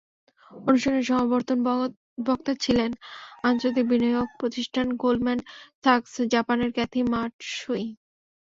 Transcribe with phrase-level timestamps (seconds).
[0.51, 1.57] অনুষ্ঠানে সমাবর্তন
[2.27, 2.91] বক্তা ছিলেন
[3.43, 5.39] আন্তর্জাতিক বিনিয়োগ প্রতিষ্ঠান গোল্ডম্যান
[5.83, 7.85] স্যাকস জাপানের ক্যাথি মাটসুই।